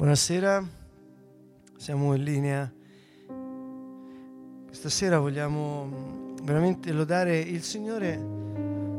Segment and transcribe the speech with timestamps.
[0.00, 0.66] Buonasera,
[1.76, 2.72] siamo in linea.
[4.66, 8.14] Questa sera vogliamo veramente lodare il Signore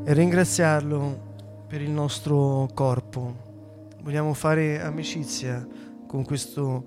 [0.06, 3.90] e ringraziarlo per il nostro corpo.
[4.04, 5.68] Vogliamo fare amicizia
[6.06, 6.86] con questo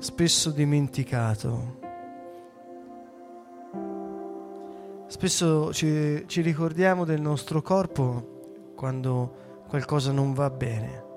[0.00, 1.80] spesso dimenticato.
[5.06, 11.12] Spesso ci, ci ricordiamo del nostro corpo quando qualcosa non va bene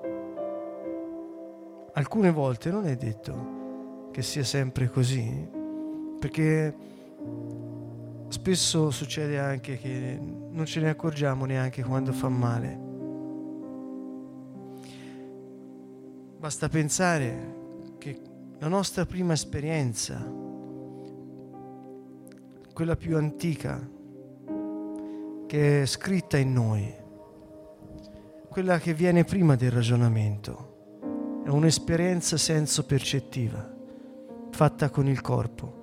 [1.98, 5.48] alcune volte non è detto che sia sempre così,
[6.20, 6.72] perché
[8.28, 12.86] spesso succede anche che non ce ne accorgiamo neanche quando fa male.
[16.38, 17.56] Basta pensare
[17.98, 18.20] che
[18.60, 20.24] la nostra prima esperienza,
[22.72, 23.90] quella più antica,
[25.46, 26.94] che è scritta in noi,
[28.48, 30.67] quella che viene prima del ragionamento,
[31.44, 33.66] è un'esperienza senso percettiva,
[34.50, 35.80] fatta con il corpo,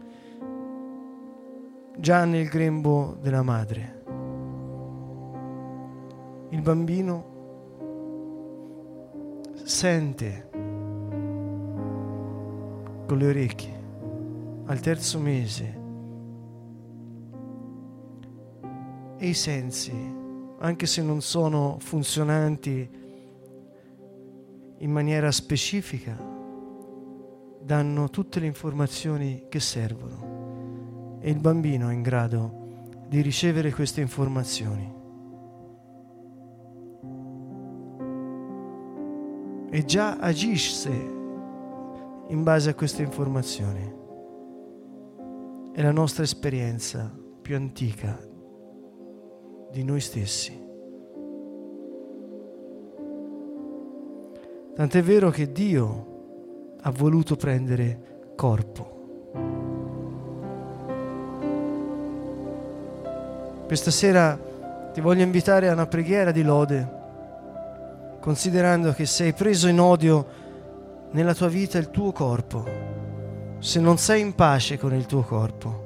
[1.98, 4.04] già nel grembo della madre.
[6.50, 7.34] Il bambino
[9.64, 10.50] sente
[13.08, 13.84] con le orecchie
[14.66, 15.84] al terzo mese
[19.18, 19.94] e i sensi,
[20.60, 23.04] anche se non sono funzionanti
[24.80, 26.16] in maniera specifica
[27.62, 32.64] danno tutte le informazioni che servono e il bambino è in grado
[33.08, 34.94] di ricevere queste informazioni.
[39.72, 40.90] E già agisce
[42.28, 43.94] in base a queste informazioni.
[45.74, 48.18] È la nostra esperienza più antica
[49.72, 50.65] di noi stessi.
[54.76, 58.94] Tant'è vero che Dio ha voluto prendere corpo.
[63.66, 64.38] Questa sera
[64.92, 66.90] ti voglio invitare a una preghiera di lode,
[68.20, 70.26] considerando che sei preso in odio
[71.12, 72.66] nella tua vita il tuo corpo,
[73.60, 75.84] se non sei in pace con il tuo corpo,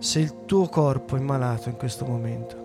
[0.00, 2.59] se il tuo corpo è malato in questo momento.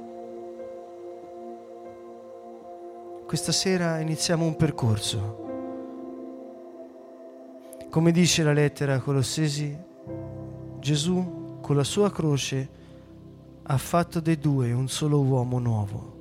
[3.25, 5.43] Questa sera iniziamo un percorso.
[7.89, 9.75] Come dice la lettera a Colossesi,
[10.79, 12.69] Gesù con la sua croce
[13.63, 16.13] ha fatto dei due un solo uomo nuovo.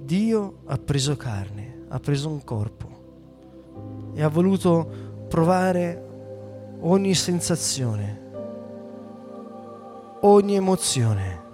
[0.00, 4.88] Dio ha preso carne, ha preso un corpo e ha voluto
[5.28, 6.02] provare
[6.80, 8.20] ogni sensazione,
[10.20, 11.45] ogni emozione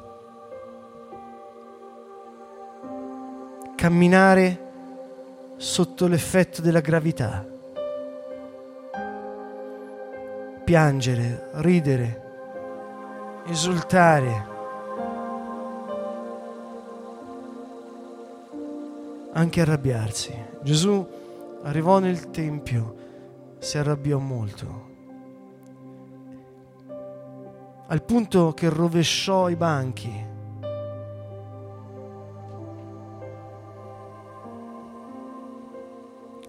[3.82, 7.44] camminare sotto l'effetto della gravità,
[10.62, 12.22] piangere, ridere,
[13.46, 14.46] esultare,
[19.32, 20.32] anche arrabbiarsi.
[20.62, 21.04] Gesù
[21.64, 22.94] arrivò nel Tempio,
[23.58, 24.90] si arrabbiò molto,
[27.88, 30.30] al punto che rovesciò i banchi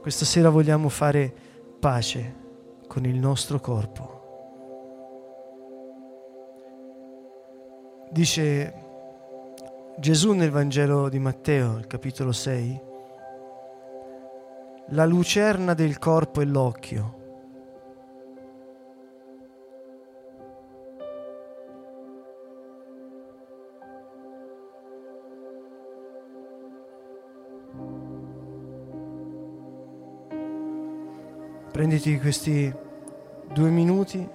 [0.03, 1.33] Questa sera vogliamo fare
[1.79, 2.35] pace
[2.89, 4.21] con il nostro corpo.
[8.11, 8.73] Dice
[9.97, 12.81] Gesù nel Vangelo di Matteo, il capitolo 6,
[14.87, 17.22] la lucerna del corpo è l'occhio.
[31.73, 32.71] Prenditi questi
[33.51, 34.29] due minuti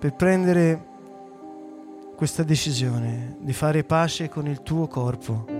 [0.00, 0.84] per prendere
[2.16, 5.55] questa decisione di fare pace con il tuo corpo.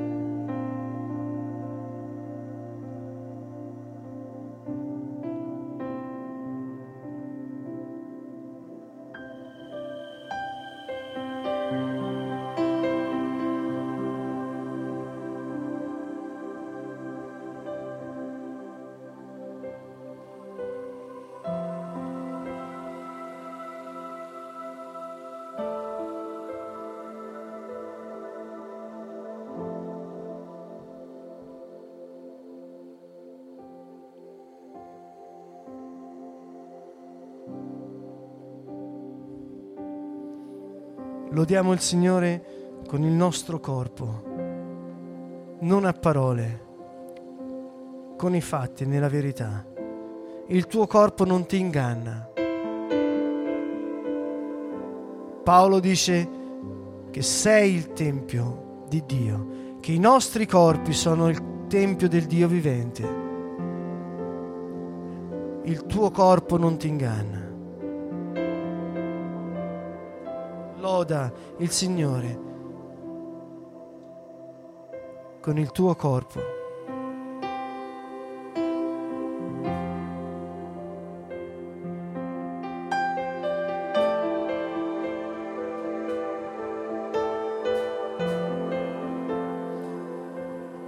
[41.47, 42.45] Lodiamo il Signore
[42.89, 44.23] con il nostro corpo,
[45.61, 46.65] non a parole,
[48.17, 49.65] con i fatti, nella verità.
[50.49, 52.29] Il tuo corpo non ti inganna.
[55.45, 56.29] Paolo dice
[57.13, 59.47] che sei il Tempio di Dio,
[59.79, 63.09] che i nostri corpi sono il Tempio del Dio vivente.
[65.63, 67.46] Il tuo corpo non ti inganna.
[70.87, 72.41] Loda il Signore
[75.41, 76.41] con il tuo corpo.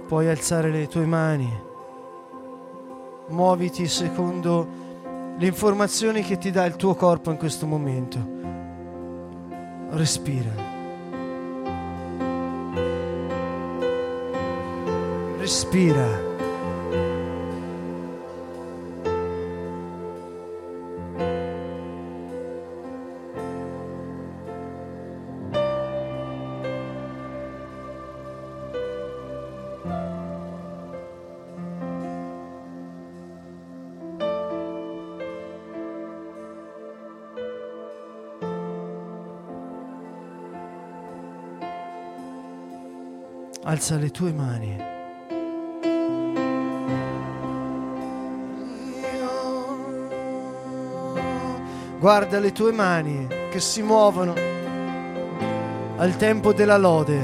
[0.07, 1.61] Puoi alzare le tue mani,
[3.27, 4.65] muoviti secondo
[5.37, 8.38] le informazioni che ti dà il tuo corpo in questo momento.
[9.91, 10.53] Respira.
[15.39, 16.28] Respira.
[43.69, 44.75] Alza le tue mani.
[51.99, 54.33] Guarda le tue mani che si muovono
[55.97, 57.19] al tempo della lode.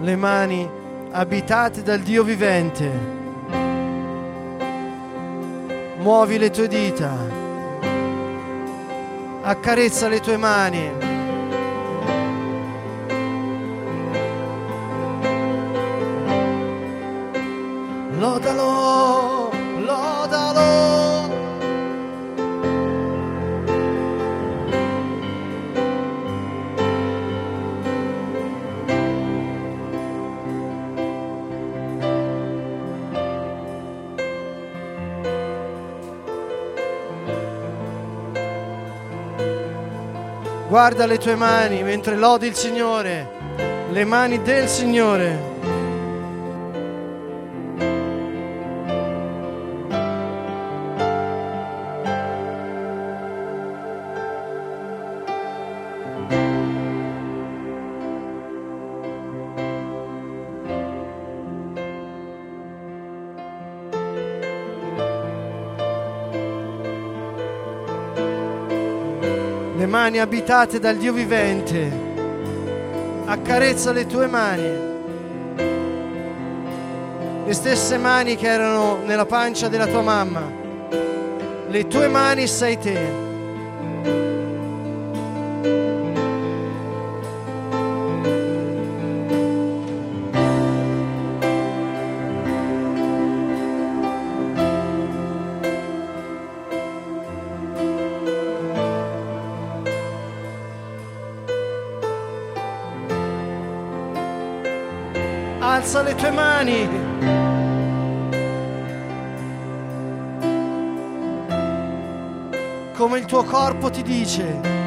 [0.00, 0.68] Le mani
[1.12, 2.90] abitate dal Dio vivente.
[5.98, 7.16] Muovi le tue dita.
[9.42, 11.09] Accarezza le tue mani.
[40.70, 43.26] Guarda le tue mani mentre lodi il Signore,
[43.90, 45.49] le mani del Signore.
[70.10, 71.88] Mani abitate dal Dio vivente.
[73.26, 74.88] Accarezza le tue mani.
[77.46, 80.42] Le stesse mani che erano nella pancia della tua mamma.
[81.68, 83.28] Le tue mani sei te.
[105.80, 106.88] Alza le tue mani.
[112.94, 114.79] Come il tuo corpo ti dice.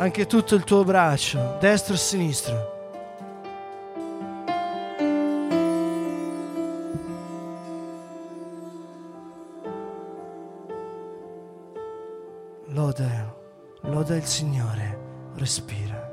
[0.00, 2.78] Anche tutto il tuo braccio, destro e sinistro.
[12.68, 13.34] Loda,
[13.82, 14.98] loda il Signore,
[15.34, 16.10] respira.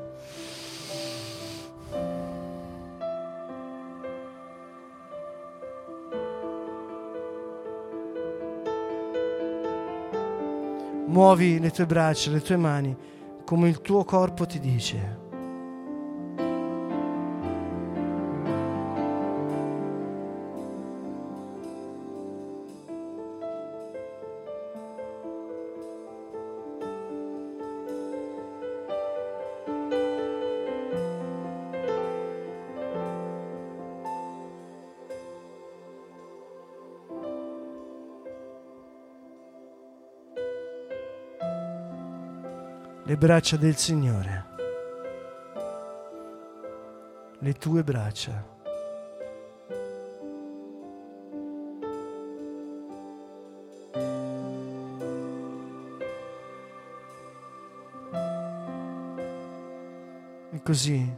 [11.05, 13.15] Muovi le tue braccia, le tue mani
[13.47, 15.26] come il tuo corpo ti dice.
[43.07, 44.45] Le braccia del Signore,
[47.39, 48.55] le tue braccia.
[60.51, 61.15] E così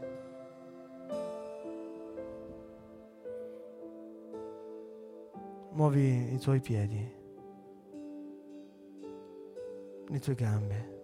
[5.71, 7.15] muovi i tuoi piedi,
[10.07, 10.98] le tue gambe,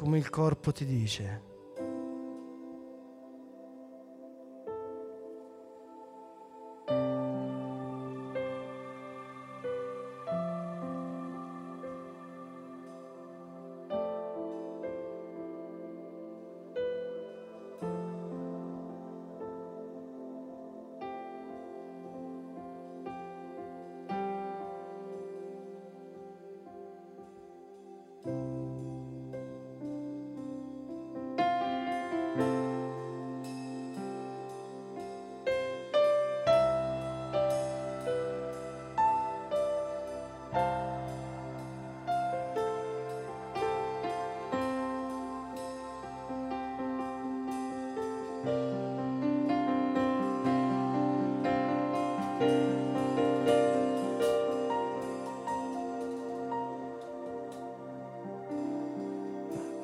[0.00, 1.49] come il corpo ti dice.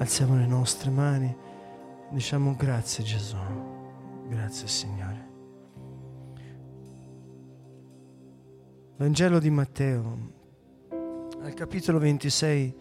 [0.06, 1.36] Alziamo le nostre mani,
[2.10, 3.36] diciamo grazie Gesù,
[4.28, 5.28] grazie Signore.
[8.98, 10.18] Vangelo di Matteo,
[11.42, 12.76] al capitolo 26,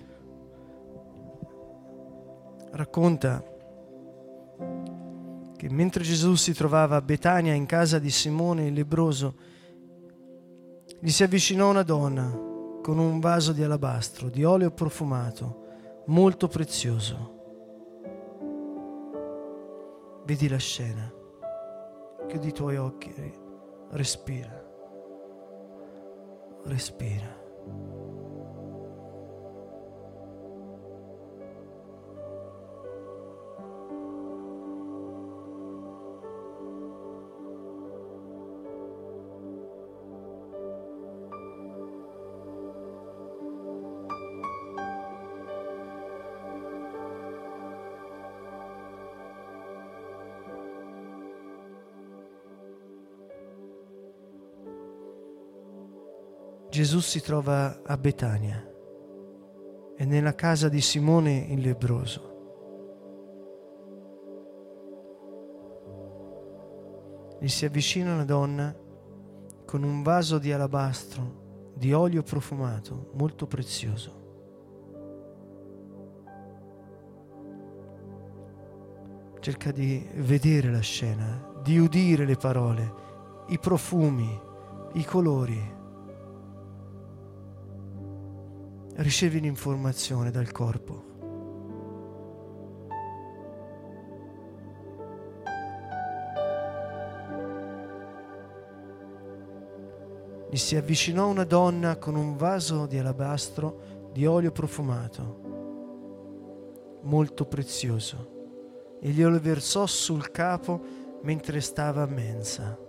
[2.73, 3.43] racconta
[5.57, 9.35] che mentre Gesù si trovava a Betania in casa di Simone il lebroso,
[10.99, 12.29] gli si avvicinò una donna
[12.83, 15.63] con un vaso di alabastro, di olio profumato
[16.07, 17.33] molto prezioso.
[20.25, 21.11] Vedi la scena,
[22.27, 23.13] chiudi i tuoi occhi,
[23.89, 24.63] respira,
[26.63, 27.43] respira.
[56.85, 58.63] Gesù si trova a Betania
[59.97, 62.33] e nella casa di Simone il lebroso.
[67.39, 68.71] Gli si avvicina una donna
[69.65, 74.21] con un vaso di alabastro di olio profumato molto prezioso.
[79.39, 82.93] Cerca di vedere la scena, di udire le parole,
[83.47, 84.39] i profumi,
[84.93, 85.74] i colori.
[88.95, 91.13] Ricevi l'informazione dal corpo.
[100.49, 105.41] Gli si avvicinò una donna con un vaso di alabastro di olio profumato,
[107.01, 110.81] molto prezioso, e glielo versò sul capo
[111.23, 112.84] mentre stava a mensa.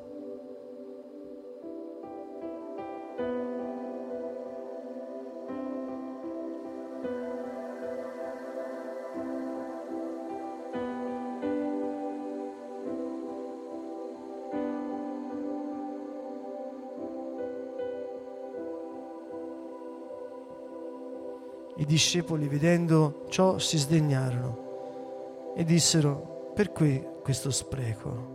[21.78, 28.34] I discepoli, vedendo ciò, si sdegnarono e dissero, perché questo spreco?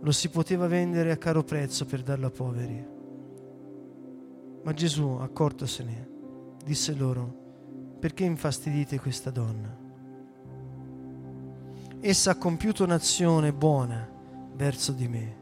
[0.00, 2.86] Lo si poteva vendere a caro prezzo per darlo a poveri.
[4.62, 6.08] Ma Gesù, accortosene,
[6.62, 7.42] disse loro,
[7.98, 9.74] perché infastidite questa donna?
[12.00, 14.06] Essa ha compiuto un'azione buona
[14.54, 15.36] verso di me,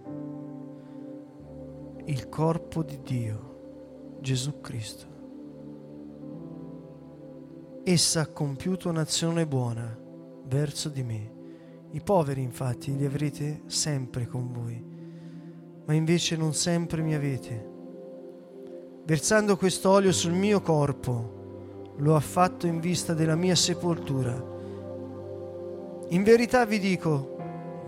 [2.05, 5.12] il corpo di Dio, Gesù Cristo.
[7.85, 9.99] Essa ha compiuto un'azione buona
[10.45, 11.33] verso di me.
[11.91, 14.81] I poveri infatti li avrete sempre con voi,
[15.85, 17.71] ma invece non sempre mi avete.
[19.05, 24.33] Versando questo olio sul mio corpo, lo ha fatto in vista della mia sepoltura.
[26.11, 27.37] In verità vi dico,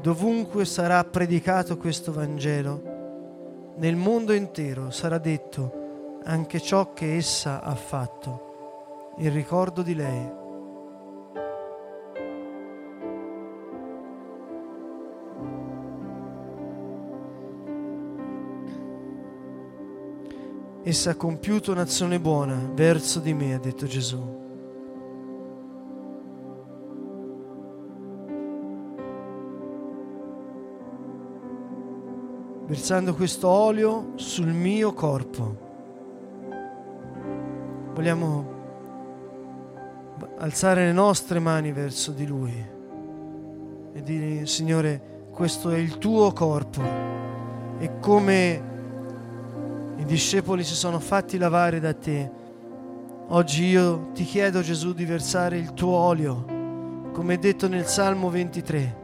[0.02, 7.76] dovunque sarà predicato questo Vangelo, nel mondo intero sarà detto anche ciò che essa ha
[7.76, 8.53] fatto
[9.18, 10.42] in ricordo di lei.
[20.86, 24.42] Essa ha compiuto un'azione buona verso di me, ha detto Gesù.
[32.66, 35.56] Versando questo olio sul mio corpo.
[37.94, 38.53] Vogliamo
[40.38, 42.72] alzare le nostre mani verso di Lui
[43.92, 46.82] e dire, Signore, questo è il tuo corpo.
[47.78, 48.62] E come
[49.96, 52.30] i discepoli si sono fatti lavare da te.
[53.28, 59.02] Oggi io ti chiedo Gesù di versare il tuo olio, come detto nel Salmo 23.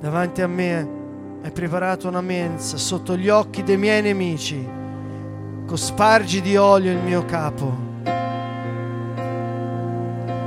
[0.00, 0.99] Davanti a me
[1.42, 4.66] hai preparato una mensa sotto gli occhi dei miei nemici,
[5.66, 7.88] cospargi di olio il mio capo.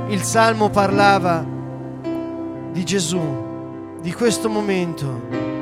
[0.08, 1.44] Il Salmo parlava
[2.72, 5.52] di Gesù di questo momento.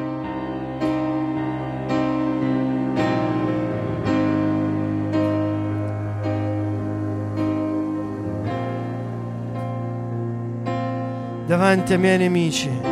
[11.52, 12.91] davanti ai miei nemici.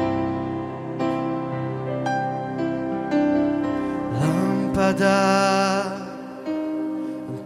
[4.90, 5.84] Lampada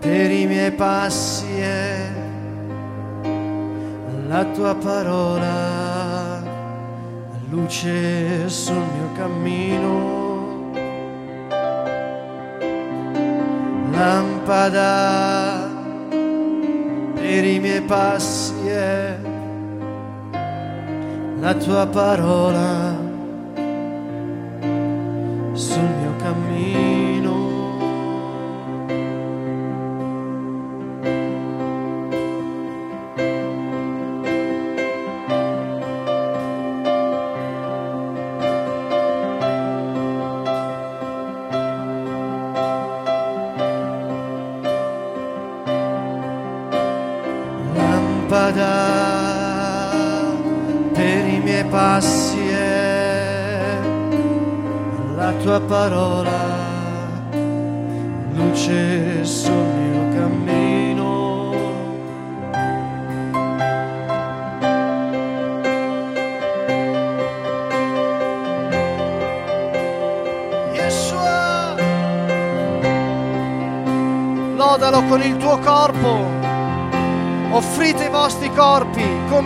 [0.00, 2.08] per i miei passi è
[4.28, 6.42] la tua parola
[7.50, 10.72] luce sul mio cammino,
[13.90, 15.70] lampada
[17.12, 19.18] per i miei passi è
[21.40, 22.83] la tua parola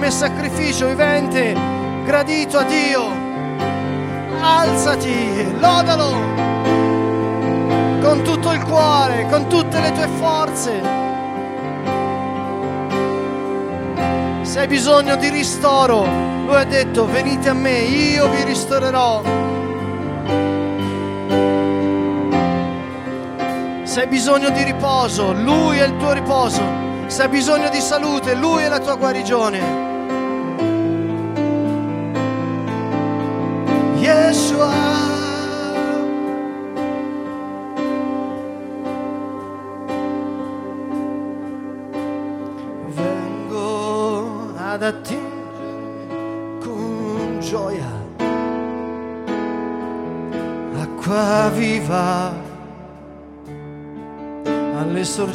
[0.08, 1.54] come sacrificio vivente,
[2.04, 3.12] gradito a Dio
[4.40, 6.12] alzati, lodalo
[8.00, 10.80] con tutto il cuore, con tutte le tue forze.
[14.44, 16.06] Se hai bisogno di ristoro,
[16.46, 19.22] lui ha detto venite a me, io vi ristorerò.
[23.82, 26.62] Se hai bisogno di riposo, lui è il tuo riposo.
[27.08, 29.87] Se hai bisogno di salute, lui è la tua guarigione.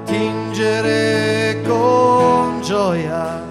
[0.00, 3.48] ad attingere con gioia.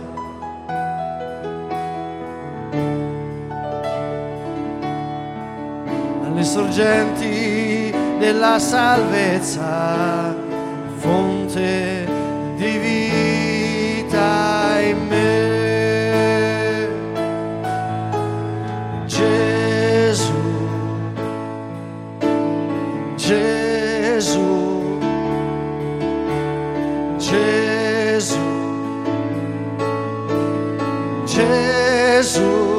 [6.41, 10.33] Sorgenti della salvezza,
[10.97, 12.07] fonte
[12.55, 12.98] di vita
[32.39, 32.78] Jesus.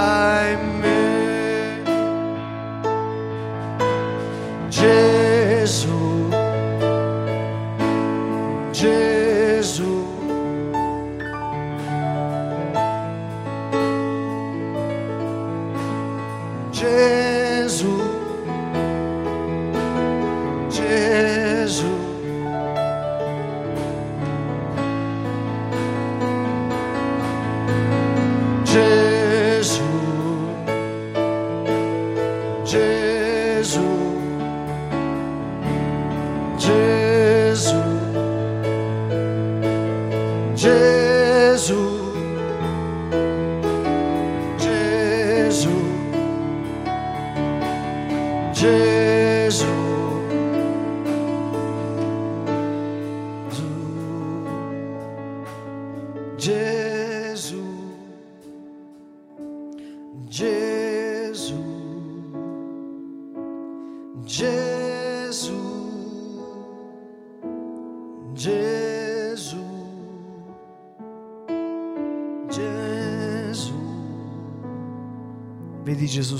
[0.00, 0.97] I miss.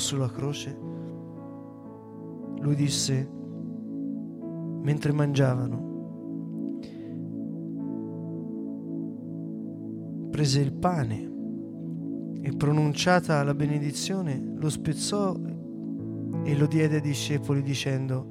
[0.09, 0.75] Sulla croce?
[2.61, 3.31] Lui disse,
[4.81, 5.87] mentre mangiavano,
[10.31, 11.31] prese il pane
[12.41, 15.37] e pronunciata la benedizione lo spezzò
[16.43, 18.27] e lo diede ai discepoli dicendo,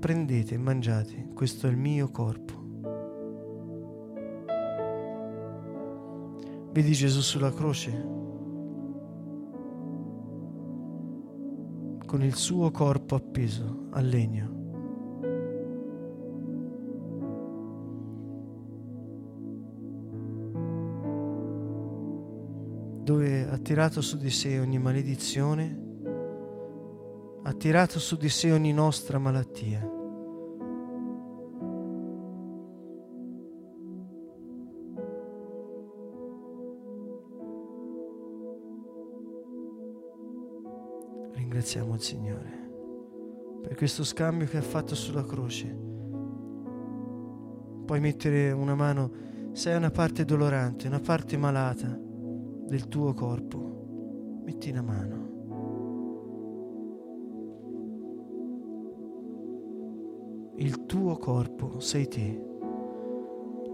[0.00, 2.60] prendete e mangiate, questo è il mio corpo.
[6.72, 8.21] Vedi Gesù sulla croce?
[12.12, 14.50] Con il suo corpo appeso al legno.
[23.02, 25.80] Dove ha tirato su di sé ogni maledizione,
[27.44, 29.91] ha tirato su di sé ogni nostra malattia.
[41.72, 42.70] Ringraziamo il Signore
[43.62, 45.66] per questo scambio che ha fatto sulla croce.
[47.86, 49.10] Puoi mettere una mano,
[49.52, 55.30] se hai una parte dolorante, una parte malata del tuo corpo, metti una mano.
[60.56, 62.44] Il tuo corpo sei te.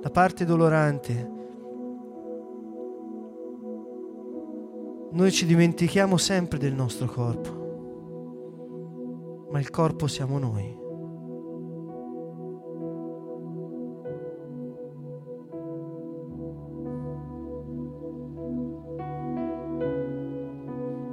[0.02, 1.32] La parte dolorante.
[5.10, 7.67] Noi ci dimentichiamo sempre del nostro corpo,
[9.50, 10.86] ma il corpo siamo noi.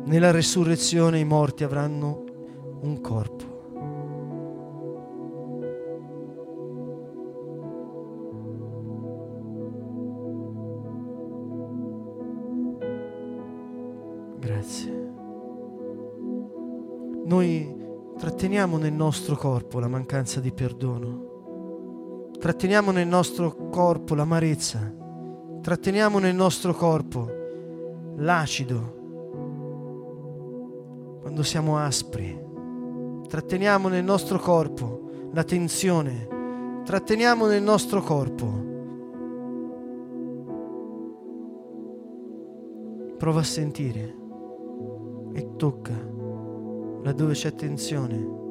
[0.06, 2.24] Nella resurrezione i morti avranno
[2.82, 3.55] un corpo.
[18.56, 24.94] tratteniamo nel nostro corpo la mancanza di perdono, tratteniamo nel nostro corpo l'amarezza,
[25.60, 27.30] tratteniamo nel nostro corpo
[28.15, 28.80] l'acido,
[31.20, 32.41] quando siamo aspri,
[33.28, 38.63] tratteniamo nel nostro corpo la tensione, tratteniamo nel nostro corpo.
[43.18, 44.15] Prova a sentire
[45.34, 46.13] e tocca
[47.04, 48.45] laddove c'è tensione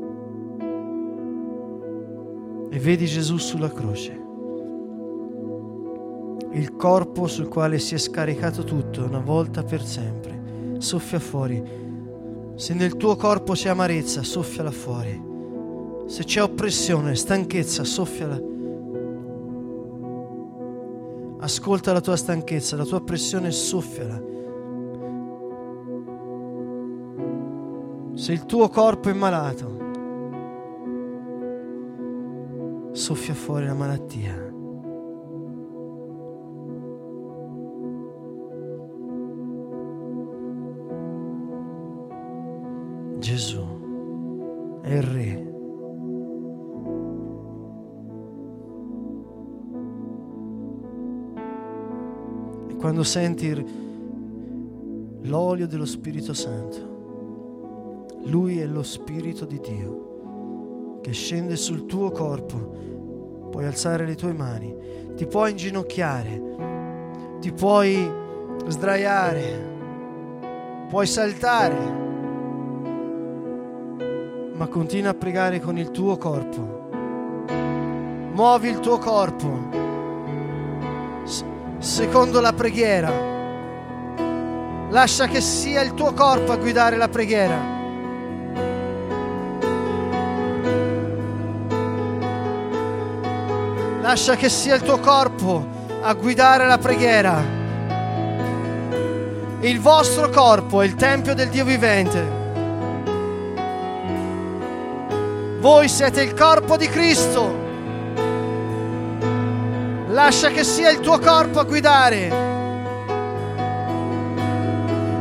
[2.75, 4.21] e vedi Gesù sulla croce.
[6.55, 10.77] Il corpo sul quale si è scaricato tutto una volta per sempre.
[10.79, 11.63] Soffia fuori.
[12.57, 15.23] Se nel tuo corpo c'è amarezza, soffiala fuori.
[16.07, 18.41] Se c'è oppressione, stanchezza, soffiala.
[21.39, 24.21] Ascolta la tua stanchezza, la tua oppressione, soffiala.
[28.15, 29.84] Se il tuo corpo è malato,
[32.95, 34.53] soffia fuori la malattia.
[43.19, 45.53] Gesù è il Re.
[52.69, 53.67] E quando senti
[55.23, 56.93] l'olio dello Spirito Santo,
[58.27, 60.14] Lui è lo Spirito di Dio
[61.05, 62.57] che scende sul tuo corpo
[63.51, 64.75] puoi alzare le tue mani,
[65.17, 66.43] ti puoi inginocchiare,
[67.41, 68.11] ti puoi
[68.67, 71.77] sdraiare, puoi saltare,
[74.55, 76.89] ma continua a pregare con il tuo corpo.
[78.33, 79.69] Muovi il tuo corpo
[81.81, 83.13] secondo la preghiera.
[84.89, 87.74] Lascia che sia il tuo corpo a guidare la preghiera.
[94.05, 95.67] Lascia che sia il tuo corpo
[96.03, 97.43] a guidare la preghiera.
[99.61, 102.23] Il vostro corpo è il tempio del Dio vivente.
[105.59, 107.51] Voi siete il corpo di Cristo.
[110.09, 112.29] Lascia che sia il tuo corpo a guidare.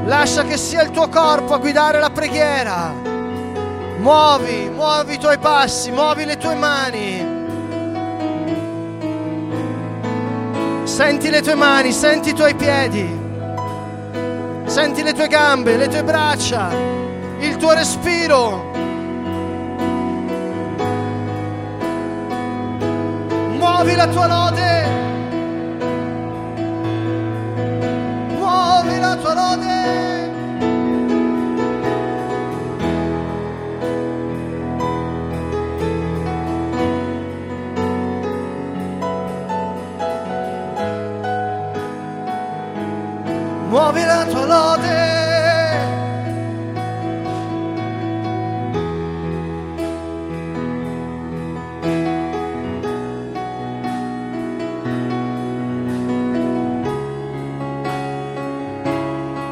[0.04, 2.92] Lascia che sia il tuo corpo a guidare la preghiera.
[4.00, 7.33] Muovi, muovi i tuoi passi, muovi le tue mani.
[10.94, 13.04] Senti le tue mani, senti i tuoi piedi,
[14.66, 16.70] senti le tue gambe, le tue braccia,
[17.40, 18.72] il tuo respiro.
[23.58, 24.88] Muovi la tua lode.
[28.36, 30.23] Muovi la tua lode.
[43.74, 45.12] Muovi la tua lode.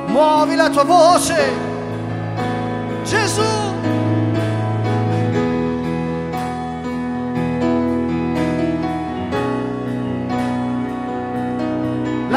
[0.06, 1.52] Muovi la tua voce,
[3.04, 3.71] Gesù.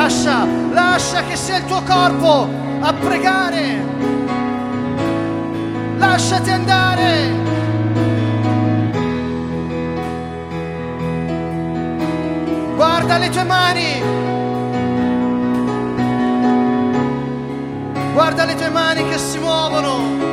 [0.04, 2.46] Lascia, lascia che sia il tuo corpo
[2.80, 3.82] a pregare.
[5.96, 7.32] Lasciati andare.
[12.74, 14.02] Guarda le tue mani.
[18.12, 20.23] Guarda le tue mani che si muovono.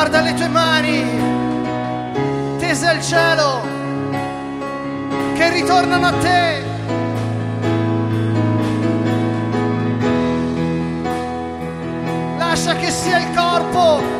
[0.00, 1.04] Guarda le tue mani
[2.56, 3.60] tese al cielo
[5.34, 6.64] che ritornano a te.
[12.38, 14.19] Lascia che sia il corpo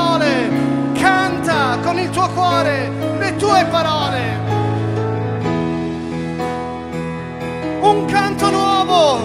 [0.00, 0.48] parole,
[0.94, 4.38] canta con il tuo cuore le tue parole.
[7.80, 9.18] Un canto nuovo